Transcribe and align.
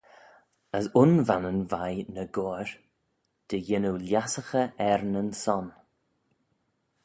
As 0.77 0.85
un 1.01 1.11
vannan 1.27 1.59
veih 1.71 2.01
ny 2.13 2.25
goair, 2.35 2.69
dy 3.47 3.57
yannoo 3.67 3.97
lhiasaghey 4.05 4.69
er 4.89 5.01
nyn 5.11 5.29
son. 5.43 5.65